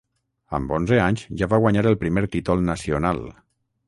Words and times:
Amb 0.59 0.71
onze 0.77 0.97
anys 1.03 1.25
ja 1.41 1.49
va 1.51 1.59
guanyar 1.65 1.83
el 1.91 1.97
primer 2.05 2.23
títol 2.37 2.65
nacional. 2.71 3.23